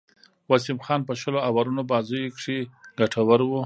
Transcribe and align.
وسیم 0.49 0.77
خان 0.85 1.01
په 1.07 1.13
شلو 1.21 1.39
آورونو 1.49 1.81
بازيو 1.91 2.33
کښي 2.35 2.57
ګټور 2.99 3.39
وو. 3.45 3.59